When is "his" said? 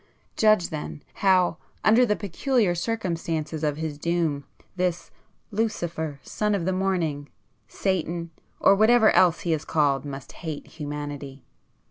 3.77-3.99